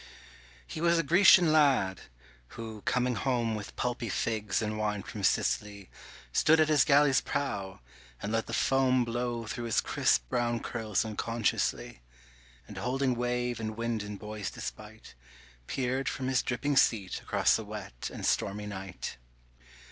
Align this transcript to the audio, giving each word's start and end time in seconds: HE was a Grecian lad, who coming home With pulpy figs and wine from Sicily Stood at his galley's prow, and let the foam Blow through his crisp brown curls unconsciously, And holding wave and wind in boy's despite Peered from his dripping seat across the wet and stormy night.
HE 0.65 0.81
was 0.81 0.97
a 0.97 1.03
Grecian 1.03 1.51
lad, 1.53 2.01
who 2.57 2.81
coming 2.85 3.13
home 3.13 3.53
With 3.53 3.75
pulpy 3.75 4.09
figs 4.09 4.59
and 4.59 4.75
wine 4.79 5.03
from 5.03 5.21
Sicily 5.23 5.91
Stood 6.33 6.59
at 6.59 6.69
his 6.69 6.83
galley's 6.83 7.21
prow, 7.21 7.81
and 8.19 8.31
let 8.31 8.47
the 8.47 8.51
foam 8.51 9.05
Blow 9.05 9.45
through 9.45 9.65
his 9.65 9.79
crisp 9.79 10.27
brown 10.27 10.59
curls 10.59 11.05
unconsciously, 11.05 12.01
And 12.67 12.77
holding 12.79 13.13
wave 13.13 13.59
and 13.59 13.77
wind 13.77 14.01
in 14.01 14.17
boy's 14.17 14.49
despite 14.49 15.13
Peered 15.67 16.09
from 16.09 16.29
his 16.29 16.41
dripping 16.41 16.77
seat 16.77 17.21
across 17.21 17.55
the 17.55 17.63
wet 17.63 18.09
and 18.11 18.25
stormy 18.25 18.65
night. 18.65 19.17